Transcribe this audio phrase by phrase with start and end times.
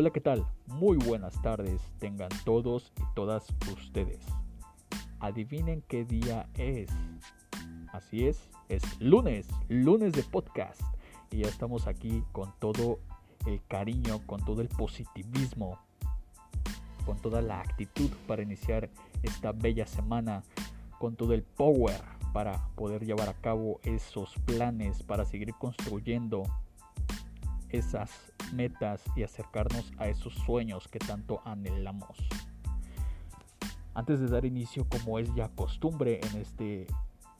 [0.00, 0.46] Hola, ¿qué tal?
[0.66, 4.24] Muy buenas tardes tengan todos y todas ustedes.
[5.18, 6.88] Adivinen qué día es.
[7.92, 10.80] Así es, es lunes, lunes de podcast.
[11.32, 13.00] Y ya estamos aquí con todo
[13.44, 15.80] el cariño, con todo el positivismo,
[17.04, 18.90] con toda la actitud para iniciar
[19.24, 20.44] esta bella semana,
[21.00, 22.00] con todo el power
[22.32, 26.44] para poder llevar a cabo esos planes, para seguir construyendo
[27.70, 28.10] esas
[28.52, 32.18] metas y acercarnos a esos sueños que tanto anhelamos.
[33.94, 36.86] Antes de dar inicio, como es ya costumbre en este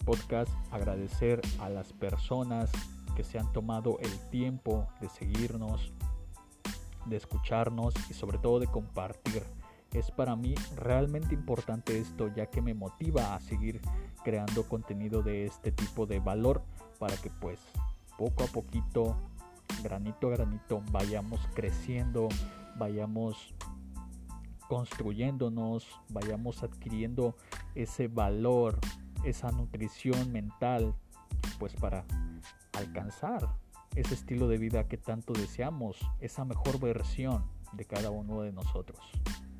[0.04, 2.70] podcast, agradecer a las personas
[3.14, 5.92] que se han tomado el tiempo de seguirnos,
[7.06, 9.42] de escucharnos y sobre todo de compartir.
[9.92, 13.80] Es para mí realmente importante esto ya que me motiva a seguir
[14.24, 16.62] creando contenido de este tipo de valor
[16.98, 17.60] para que pues
[18.18, 19.16] poco a poquito
[19.82, 22.28] granito a granito vayamos creciendo,
[22.76, 23.54] vayamos
[24.68, 27.36] construyéndonos, vayamos adquiriendo
[27.74, 28.78] ese valor,
[29.24, 30.94] esa nutrición mental,
[31.58, 32.04] pues para
[32.72, 33.48] alcanzar
[33.96, 39.00] ese estilo de vida que tanto deseamos, esa mejor versión de cada uno de nosotros.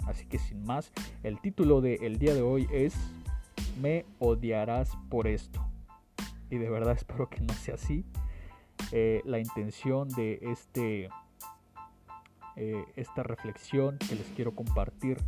[0.06, 2.94] Así que sin más, el título del día de hoy es
[3.80, 5.64] Me odiarás por esto.
[6.50, 8.04] Y de verdad espero que no sea así.
[8.92, 11.08] Eh, la intención de este,
[12.56, 15.18] eh, esta reflexión que les quiero compartir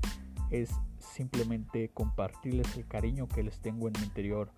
[0.50, 4.50] es simplemente compartirles el cariño que les tengo en mi interior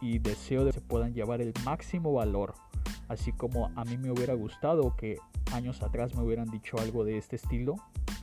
[0.00, 2.54] y deseo de que se puedan llevar el máximo valor,
[3.08, 5.18] así como a mí me hubiera gustado que
[5.52, 7.76] años atrás me hubieran dicho algo de este estilo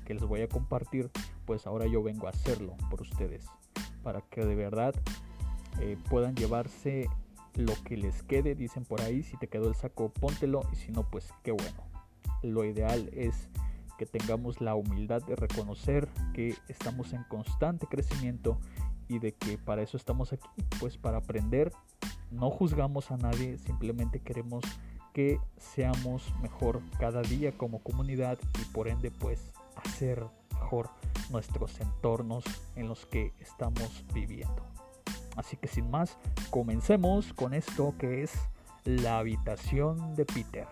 [0.05, 1.11] que les voy a compartir,
[1.45, 3.45] pues ahora yo vengo a hacerlo por ustedes,
[4.03, 4.95] para que de verdad
[5.81, 7.09] eh, puedan llevarse
[7.57, 10.91] lo que les quede, dicen por ahí, si te quedó el saco, póntelo y si
[10.91, 11.83] no, pues qué bueno.
[12.43, 13.49] Lo ideal es
[13.97, 18.59] que tengamos la humildad de reconocer que estamos en constante crecimiento
[19.07, 20.47] y de que para eso estamos aquí,
[20.79, 21.73] pues para aprender.
[22.29, 24.63] No juzgamos a nadie, simplemente queremos
[25.13, 30.23] que seamos mejor cada día como comunidad y por ende pues hacer
[30.53, 30.89] mejor
[31.31, 32.43] nuestros entornos
[32.75, 34.76] en los que estamos viviendo.
[35.37, 36.17] Así que sin más,
[36.49, 38.33] comencemos con esto que es
[38.83, 40.67] la habitación de Peter.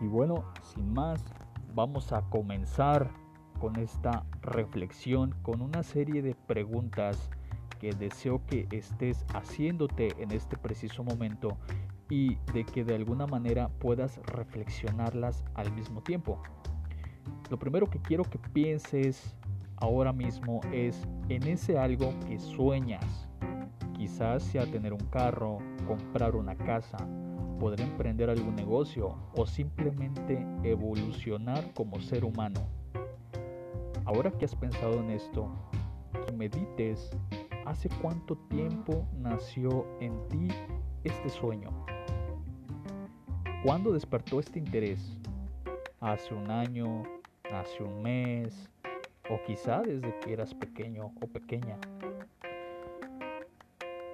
[0.00, 1.22] Y bueno, sin más,
[1.74, 3.10] vamos a comenzar
[3.58, 7.30] con esta reflexión, con una serie de preguntas
[7.80, 11.58] que deseo que estés haciéndote en este preciso momento
[12.10, 16.42] y de que de alguna manera puedas reflexionarlas al mismo tiempo.
[17.48, 19.34] Lo primero que quiero que pienses
[19.76, 23.28] ahora mismo es en ese algo que sueñas.
[23.94, 26.98] Quizás sea tener un carro, comprar una casa,
[27.58, 32.60] poder emprender algún negocio o simplemente evolucionar como ser humano.
[34.04, 35.48] Ahora que has pensado en esto,
[36.26, 37.10] que medites
[37.66, 40.48] hace cuánto tiempo nació en ti
[41.04, 41.70] este sueño.
[43.62, 45.18] ¿Cuándo despertó este interés?
[46.00, 47.02] ¿Hace un año?
[47.52, 48.70] ¿Hace un mes?
[49.28, 51.76] ¿O quizá desde que eras pequeño o pequeña?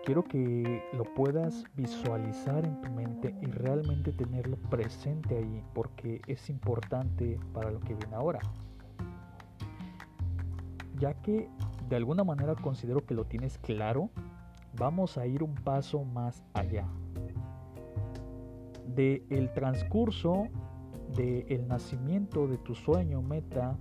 [0.05, 6.51] Quiero que lo puedas visualizar en tu mente y realmente tenerlo presente ahí porque es
[6.51, 8.41] importante para lo que viene ahora.
[10.99, 11.49] Ya que
[11.89, 14.11] de alguna manera considero que lo tienes claro,
[14.77, 16.89] vamos a ir un paso más allá
[18.97, 20.49] de el transcurso
[21.15, 23.77] del el nacimiento de tu sueño meta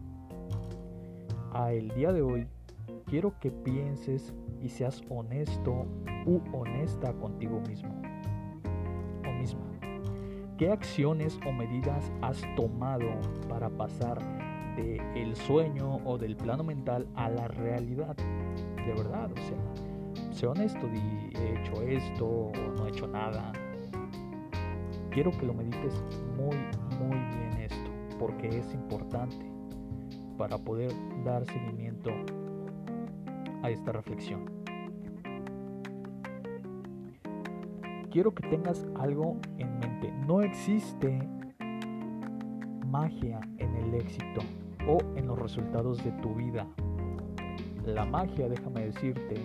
[1.54, 2.48] a el día de hoy,
[3.06, 5.86] quiero que pienses y seas honesto
[6.26, 8.02] u honesta contigo mismo
[9.28, 9.62] o misma.
[10.58, 13.08] ¿Qué acciones o medidas has tomado
[13.50, 14.20] para pasar
[14.76, 18.16] del el sueño o del plano mental a la realidad?
[18.86, 23.54] De verdad, o sea, sé honesto, di, he hecho esto o no he hecho nada
[25.16, 26.04] quiero que lo medites
[26.36, 26.58] muy,
[27.00, 27.90] muy bien esto,
[28.20, 29.50] porque es importante
[30.38, 30.92] para poder
[31.24, 32.12] dar seguimiento
[33.64, 34.44] a esta reflexión.
[38.12, 40.12] Quiero que tengas algo en mente.
[40.28, 41.18] No existe
[42.86, 44.42] magia en el éxito
[44.86, 46.68] o en los resultados de tu vida.
[47.86, 49.36] La magia, déjame decirte,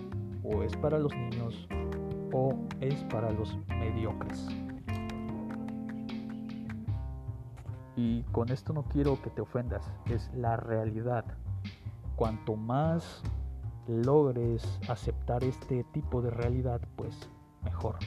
[0.43, 1.65] o es para los niños
[2.33, 4.49] o es para los mediocres.
[8.03, 11.23] Y con esto no quiero que te ofendas, es la realidad.
[12.15, 13.21] Cuanto más
[13.87, 17.29] logres aceptar este tipo de realidad, pues
[17.63, 17.97] mejor.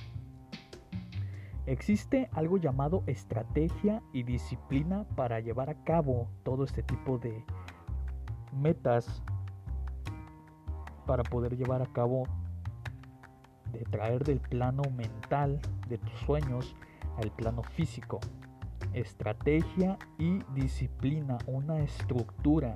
[1.66, 7.44] Existe algo llamado estrategia y disciplina para llevar a cabo todo este tipo de
[8.52, 9.22] metas
[11.06, 12.24] para poder llevar a cabo
[13.72, 16.74] de traer del plano mental de tus sueños
[17.16, 18.18] al plano físico.
[18.94, 22.74] Estrategia y disciplina, una estructura.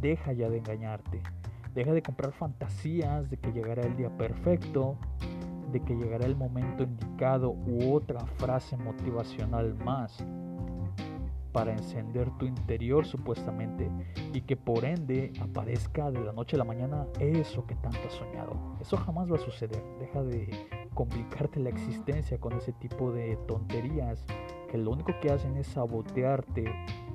[0.00, 1.20] Deja ya de engañarte.
[1.74, 4.96] Deja de comprar fantasías de que llegará el día perfecto,
[5.72, 10.24] de que llegará el momento indicado u otra frase motivacional más
[11.52, 13.90] para encender tu interior supuestamente
[14.32, 18.14] y que por ende aparezca de la noche a la mañana eso que tanto has
[18.14, 18.56] soñado.
[18.80, 19.82] Eso jamás va a suceder.
[19.98, 20.48] Deja de
[20.94, 24.24] complicarte la existencia con ese tipo de tonterías
[24.72, 26.64] que lo único que hacen es sabotearte,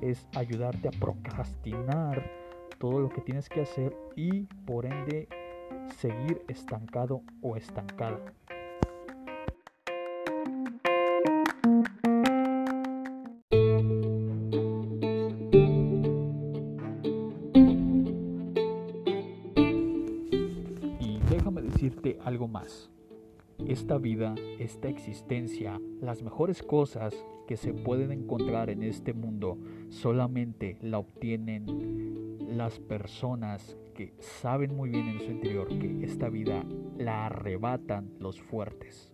[0.00, 2.30] es ayudarte a procrastinar
[2.78, 5.26] todo lo que tienes que hacer y por ende
[5.96, 8.20] seguir estancado o estancada.
[21.00, 22.88] Y déjame decirte algo más.
[23.68, 27.14] Esta vida, esta existencia, las mejores cosas
[27.46, 29.58] que se pueden encontrar en este mundo
[29.90, 36.64] solamente la obtienen las personas que saben muy bien en su interior que esta vida
[36.96, 39.12] la arrebatan los fuertes.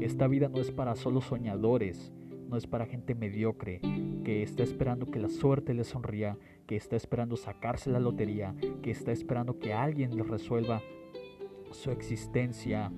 [0.00, 2.12] Esta vida no es para solo soñadores,
[2.48, 3.80] no es para gente mediocre
[4.22, 6.38] que está esperando que la suerte le sonría,
[6.68, 10.80] que está esperando sacarse la lotería, que está esperando que alguien le resuelva
[11.72, 12.92] su existencia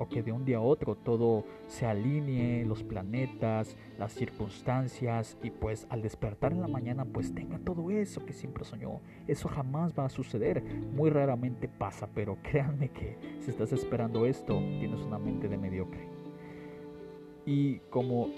[0.00, 5.50] o que de un día a otro todo se alinee, los planetas, las circunstancias y
[5.50, 9.00] pues al despertar en la mañana pues tenga todo eso que siempre soñó.
[9.28, 14.58] Eso jamás va a suceder, muy raramente pasa, pero créanme que si estás esperando esto
[14.80, 16.08] tienes una mente de mediocre.
[17.44, 18.28] Y como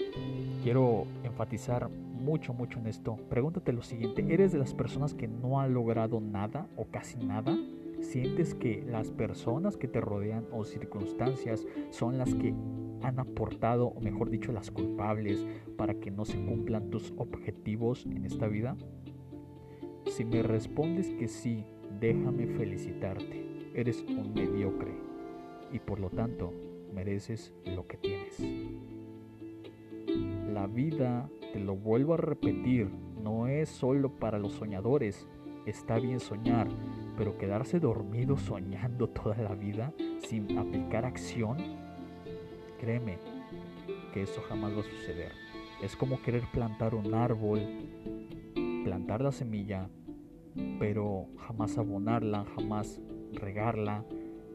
[0.63, 5.61] quiero enfatizar mucho, mucho en esto, pregúntate lo siguiente, ¿eres de las personas que no
[5.61, 7.57] ha logrado nada o casi nada?
[8.03, 12.53] Sientes que las personas que te rodean o circunstancias son las que
[13.01, 15.45] han aportado, o mejor dicho, las culpables
[15.77, 18.75] para que no se cumplan tus objetivos en esta vida?
[20.07, 21.65] Si me respondes que sí,
[21.99, 23.71] déjame felicitarte.
[23.73, 24.93] Eres un mediocre
[25.71, 26.53] y por lo tanto
[26.93, 28.39] mereces lo que tienes.
[30.53, 32.89] La vida, te lo vuelvo a repetir,
[33.21, 35.27] no es solo para los soñadores.
[35.65, 36.67] Está bien soñar,
[37.17, 39.93] pero quedarse dormido soñando toda la vida
[40.27, 41.57] sin aplicar acción,
[42.79, 43.17] créeme
[44.13, 45.31] que eso jamás va a suceder.
[45.81, 47.61] Es como querer plantar un árbol,
[48.83, 49.89] plantar la semilla,
[50.79, 53.01] pero jamás abonarla, jamás
[53.33, 54.05] regarla,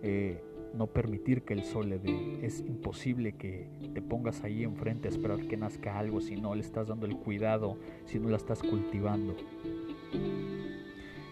[0.03, 0.43] eh,
[0.75, 2.45] no permitir que el sol le dé.
[2.47, 6.61] Es imposible que te pongas ahí enfrente a esperar que nazca algo si no le
[6.61, 9.35] estás dando el cuidado, si no la estás cultivando.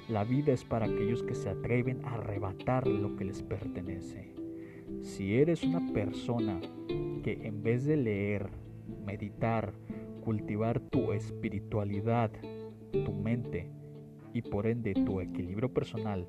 [0.09, 4.33] La vida es para aquellos que se atreven a arrebatar lo que les pertenece.
[5.03, 6.61] Si eres una persona
[7.25, 8.49] que en vez de leer,
[9.05, 9.73] meditar,
[10.23, 12.31] cultivar tu espiritualidad,
[12.93, 13.69] tu mente
[14.33, 16.29] y por ende tu equilibrio personal,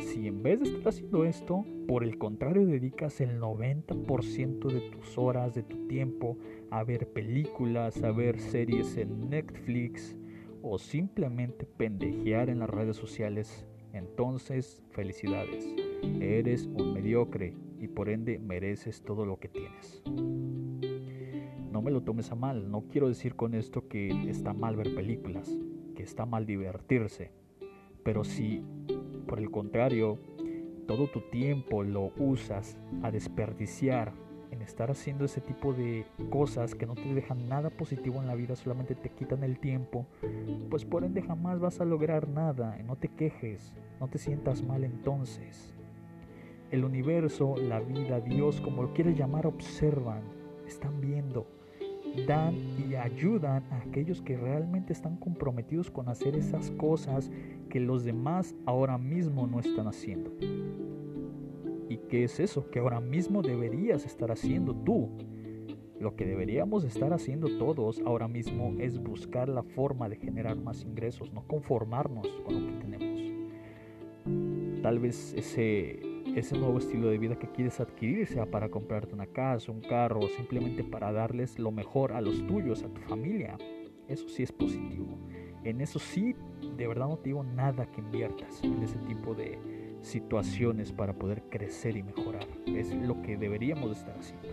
[0.00, 5.16] si en vez de estar haciendo esto, por el contrario dedicas el 90% de tus
[5.16, 6.36] horas, de tu tiempo
[6.70, 10.16] a ver películas, a ver series en Netflix,
[10.70, 15.66] o simplemente pendejear en las redes sociales, entonces felicidades.
[16.20, 20.02] Eres un mediocre y por ende mereces todo lo que tienes.
[21.72, 24.94] No me lo tomes a mal, no quiero decir con esto que está mal ver
[24.94, 25.56] películas,
[25.96, 27.32] que está mal divertirse,
[28.04, 28.62] pero si
[29.26, 30.18] por el contrario
[30.86, 34.12] todo tu tiempo lo usas a desperdiciar
[34.50, 38.34] en estar haciendo ese tipo de cosas que no te dejan nada positivo en la
[38.34, 40.06] vida, solamente te quitan el tiempo,
[40.70, 42.76] pues por ende jamás vas a lograr nada.
[42.84, 45.74] No te quejes, no te sientas mal entonces.
[46.70, 50.22] El universo, la vida, Dios, como lo quieres llamar, observan,
[50.66, 51.46] están viendo,
[52.26, 57.30] dan y ayudan a aquellos que realmente están comprometidos con hacer esas cosas
[57.70, 60.30] que los demás ahora mismo no están haciendo.
[62.08, 65.10] ¿Y qué es eso que ahora mismo deberías estar haciendo tú?
[66.00, 70.84] Lo que deberíamos estar haciendo todos ahora mismo es buscar la forma de generar más
[70.84, 74.80] ingresos, no conformarnos con lo que tenemos.
[74.80, 76.00] Tal vez ese,
[76.34, 80.20] ese nuevo estilo de vida que quieres adquirir sea para comprarte una casa, un carro,
[80.20, 83.58] o simplemente para darles lo mejor a los tuyos, a tu familia.
[84.08, 85.18] Eso sí es positivo.
[85.62, 86.34] En eso sí,
[86.74, 89.58] de verdad no te digo nada que inviertas en ese tipo de,
[90.02, 92.46] situaciones para poder crecer y mejorar.
[92.66, 94.48] Es lo que deberíamos estar haciendo.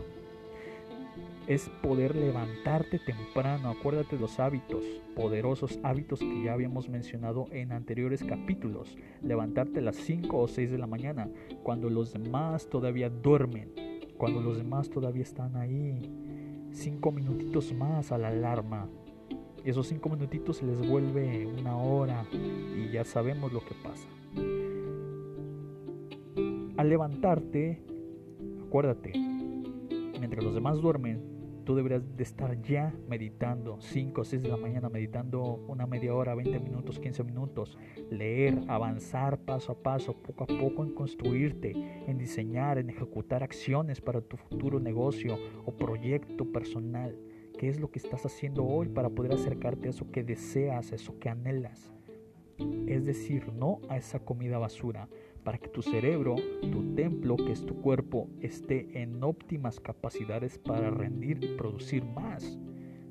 [1.48, 3.70] Es poder levantarte temprano.
[3.70, 4.84] Acuérdate de los hábitos,
[5.16, 8.98] poderosos hábitos que ya habíamos mencionado en anteriores capítulos.
[9.22, 11.30] Levantarte a las 5 o 6 de la mañana,
[11.62, 13.74] cuando los demás todavía duermen,
[14.18, 16.10] cuando los demás todavía están ahí.
[16.72, 18.90] Cinco minutitos más a la alarma.
[19.64, 24.08] Y esos cinco minutitos se les vuelve una hora y ya sabemos lo que pasa.
[26.86, 27.82] Al levantarte,
[28.68, 29.12] acuérdate,
[30.20, 31.20] mientras los demás duermen,
[31.64, 36.14] tú deberías de estar ya meditando, 5 o 6 de la mañana meditando una media
[36.14, 37.76] hora, 20 minutos, 15 minutos,
[38.12, 41.72] leer, avanzar paso a paso, poco a poco en construirte,
[42.06, 47.18] en diseñar, en ejecutar acciones para tu futuro negocio o proyecto personal.
[47.58, 50.96] ¿Qué es lo que estás haciendo hoy para poder acercarte a eso que deseas, a
[50.96, 51.92] eso que anhelas?
[52.86, 55.10] Es decir, no a esa comida basura,
[55.46, 56.36] para que tu cerebro,
[56.72, 62.58] tu templo, que es tu cuerpo, esté en óptimas capacidades para rendir y producir más.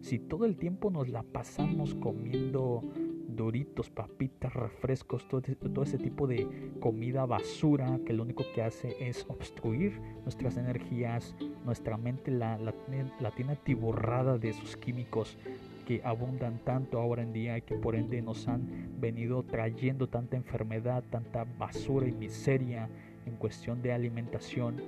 [0.01, 2.83] Si todo el tiempo nos la pasamos comiendo
[3.29, 5.43] doritos, papitas, refrescos, todo,
[5.83, 11.97] ese tipo de comida basura que lo único que hace es obstruir nuestras energías, nuestra
[11.97, 12.75] mente la, la,
[13.21, 15.39] la tiene atiborrada de esos químicos
[15.85, 20.37] que abundan tanto ahora en día y que por ende nos han venido trayendo tanta
[20.37, 22.89] enfermedad, tanta basura y miseria
[23.27, 24.81] en cuestión de alimentación,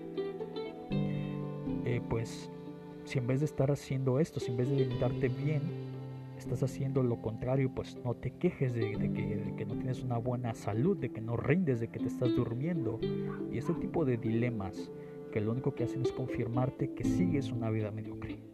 [1.84, 2.50] eh, pues
[3.04, 5.62] si en vez de estar haciendo esto, si en vez de alimentarte bien,
[6.38, 10.18] estás haciendo lo contrario, pues no te quejes de, que, de, que, no tienes una
[10.18, 12.98] buena salud, de que no rindes, de que te estás durmiendo.
[13.50, 14.90] Y este tipo de dilemas
[15.32, 18.45] que lo único que hacen es confirmarte que sigues una vida mediocre.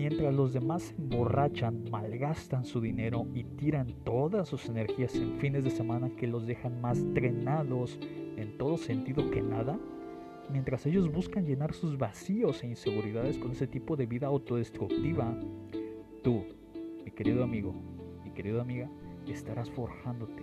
[0.00, 5.62] Mientras los demás se emborrachan, malgastan su dinero y tiran todas sus energías en fines
[5.62, 7.98] de semana que los dejan más drenados
[8.38, 9.78] en todo sentido que nada,
[10.50, 15.38] mientras ellos buscan llenar sus vacíos e inseguridades con ese tipo de vida autodestructiva,
[16.24, 16.44] tú,
[17.04, 17.74] mi querido amigo,
[18.24, 18.88] mi querida amiga,
[19.26, 20.42] estarás forjándote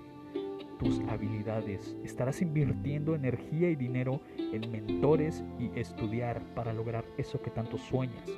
[0.78, 7.50] tus habilidades, estarás invirtiendo energía y dinero en mentores y estudiar para lograr eso que
[7.50, 8.30] tanto sueñas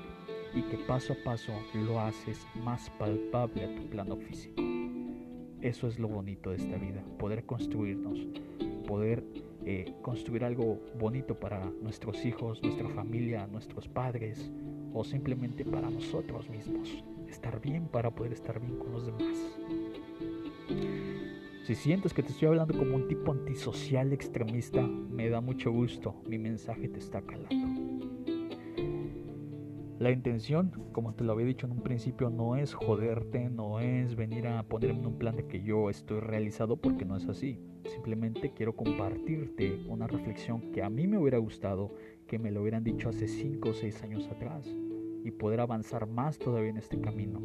[0.53, 4.61] y que paso a paso lo haces más palpable a tu plano físico.
[5.61, 8.19] Eso es lo bonito de esta vida, poder construirnos,
[8.87, 9.23] poder
[9.65, 14.49] eh, construir algo bonito para nuestros hijos, nuestra familia, nuestros padres
[14.93, 17.03] o simplemente para nosotros mismos.
[17.27, 19.37] Estar bien para poder estar bien con los demás.
[21.65, 26.15] Si sientes que te estoy hablando como un tipo antisocial extremista, me da mucho gusto,
[26.25, 27.78] mi mensaje te está calando.
[29.99, 34.15] La intención, como te lo había dicho en un principio, no es joderte, no es
[34.15, 37.59] venir a ponerme en un plan de que yo estoy realizado porque no es así.
[37.83, 41.93] Simplemente quiero compartirte una reflexión que a mí me hubiera gustado
[42.27, 44.73] que me lo hubieran dicho hace 5 o 6 años atrás
[45.25, 47.41] y poder avanzar más todavía en este camino.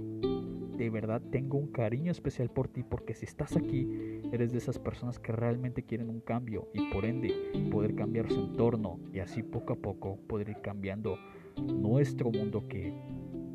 [0.76, 4.78] De verdad tengo un cariño especial por ti porque si estás aquí eres de esas
[4.78, 7.34] personas que realmente quieren un cambio y por ende
[7.72, 11.16] poder cambiar su entorno y así poco a poco poder ir cambiando
[11.62, 12.92] nuestro mundo que,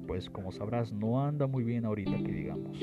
[0.07, 2.77] pues como sabrás, no anda muy bien ahorita que digamos.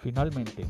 [0.00, 0.66] Finalmente,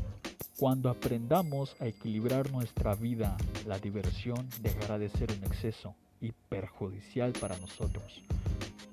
[0.57, 3.35] cuando aprendamos a equilibrar nuestra vida,
[3.67, 8.23] la diversión dejará de ser un exceso y perjudicial para nosotros.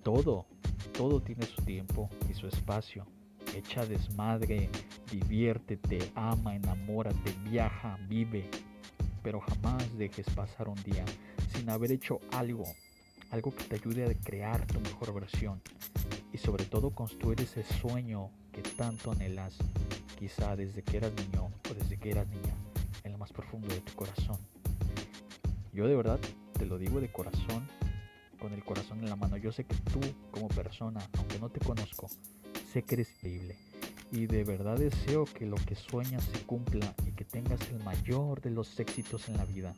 [0.02, 0.46] Todo,
[0.96, 3.06] todo tiene su tiempo y su espacio
[3.54, 4.68] echa desmadre,
[5.10, 8.48] diviértete, ama, enamórate, viaja, vive,
[9.22, 11.04] pero jamás dejes pasar un día
[11.52, 12.64] sin haber hecho algo,
[13.30, 15.60] algo que te ayude a crear tu mejor versión
[16.32, 19.56] y sobre todo construir ese sueño que tanto anhelas,
[20.18, 22.54] quizá desde que eras niño o desde que eras niña,
[23.04, 24.38] en lo más profundo de tu corazón.
[25.72, 26.18] Yo de verdad
[26.58, 27.66] te lo digo de corazón,
[28.40, 29.36] con el corazón en la mano.
[29.36, 32.08] Yo sé que tú como persona, aunque no te conozco,
[32.72, 33.56] sé que eres creíble
[34.12, 38.40] y de verdad deseo que lo que sueñas se cumpla y que tengas el mayor
[38.40, 39.74] de los éxitos en la vida.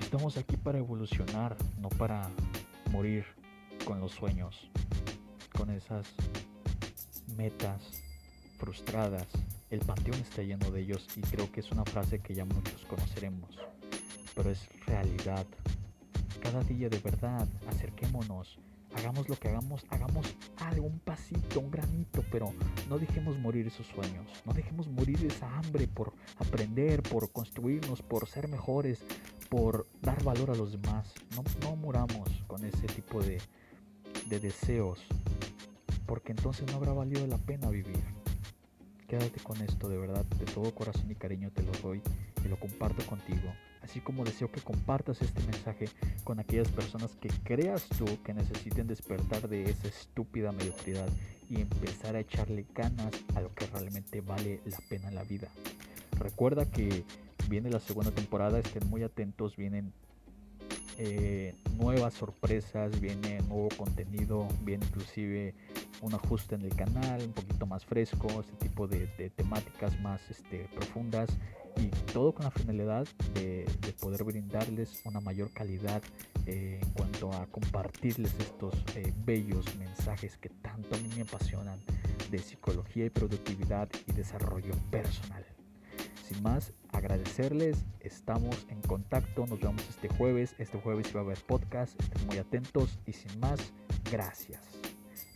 [0.00, 2.30] Estamos aquí para evolucionar, no para
[2.90, 3.24] morir
[3.84, 4.70] con los sueños,
[5.56, 6.06] con esas
[7.36, 7.82] metas
[8.58, 9.26] frustradas.
[9.70, 12.84] El panteón está lleno de ellos y creo que es una frase que ya muchos
[12.84, 13.58] conoceremos,
[14.36, 15.46] pero es realidad.
[16.40, 18.58] Cada día de verdad, acerquémonos
[18.96, 22.52] hagamos lo que hagamos, hagamos algo, un pasito, un granito, pero
[22.88, 28.26] no dejemos morir esos sueños, no dejemos morir esa hambre por aprender, por construirnos, por
[28.26, 29.00] ser mejores,
[29.48, 31.12] por dar valor a los demás.
[31.34, 33.40] No, no muramos con ese tipo de,
[34.26, 35.00] de deseos,
[36.06, 38.02] porque entonces no habrá valido la pena vivir.
[39.08, 42.02] Quédate con esto, de verdad, de todo corazón y cariño te lo doy
[42.44, 43.52] y lo comparto contigo.
[43.86, 45.88] Así como deseo que compartas este mensaje
[46.24, 51.08] con aquellas personas que creas tú que necesiten despertar de esa estúpida mediocridad
[51.48, 55.46] y empezar a echarle ganas a lo que realmente vale la pena en la vida.
[56.18, 57.04] Recuerda que
[57.48, 59.92] viene la segunda temporada, estén muy atentos, vienen
[60.98, 65.54] eh, nuevas sorpresas, viene nuevo contenido, viene inclusive
[66.00, 70.68] un ajuste en el canal, un poquito más fresco, este tipo de, temáticas más este,
[70.74, 71.28] profundas
[71.76, 73.66] y todo con la finalidad de,
[74.00, 76.02] poder brindarles una mayor calidad
[76.46, 81.78] eh, en cuanto a compartirles estos eh, bellos mensajes que tanto a mí me apasionan
[82.30, 85.44] de psicología y productividad y desarrollo personal.
[86.26, 91.38] Sin más, agradecerles, estamos en contacto, nos vemos este jueves, este jueves va a haber
[91.38, 93.72] podcast, estén muy atentos y sin más,
[94.10, 94.75] gracias.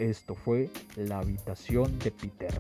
[0.01, 2.51] Esto fue La Habitación de Peter.